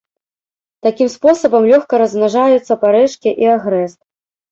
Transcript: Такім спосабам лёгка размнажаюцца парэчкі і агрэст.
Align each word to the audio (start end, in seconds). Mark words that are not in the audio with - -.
Такім 0.85 1.09
спосабам 1.15 1.67
лёгка 1.71 1.99
размнажаюцца 2.03 2.79
парэчкі 2.85 3.29
і 3.45 3.51
агрэст. 3.59 3.97